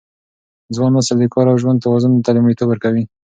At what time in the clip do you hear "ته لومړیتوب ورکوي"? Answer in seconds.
2.25-3.03